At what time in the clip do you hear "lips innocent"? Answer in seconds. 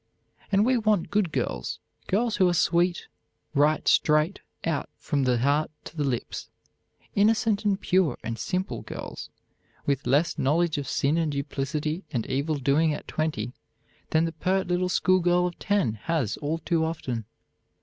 6.03-7.65